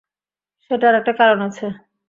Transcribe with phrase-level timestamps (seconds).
[0.71, 1.65] সেটার একটা কারণ আছে।